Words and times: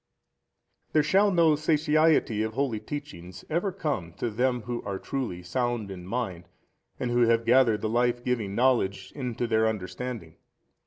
A. 0.89 0.93
There 0.93 1.03
shall 1.03 1.29
no 1.29 1.55
satiety 1.55 2.41
of 2.41 2.53
holy 2.53 2.79
teachings 2.79 3.45
ever 3.51 3.71
come 3.71 4.13
to 4.13 4.31
them 4.31 4.63
who 4.63 4.81
are 4.81 4.97
truly 4.97 5.43
sound 5.43 5.91
in 5.91 6.07
mind 6.07 6.45
and 6.99 7.11
who 7.11 7.27
have 7.27 7.45
gathered 7.45 7.81
the 7.81 7.87
life 7.89 8.23
giving 8.23 8.55
knowledge 8.55 9.11
into 9.11 9.45
their 9.45 9.67
understanding. 9.67 10.37